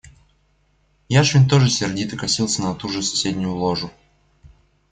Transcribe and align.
Яшвин 1.09 1.47
тоже 1.47 1.69
сердито 1.69 2.17
косился 2.17 2.63
на 2.63 2.73
ту 2.73 2.89
же 2.89 3.03
соседнюю 3.03 3.53
ложу. 3.53 3.91